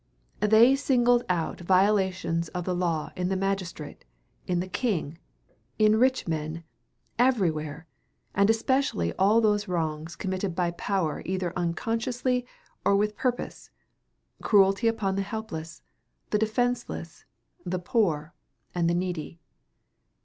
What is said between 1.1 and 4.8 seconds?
out violations of the law in the magistrate, in the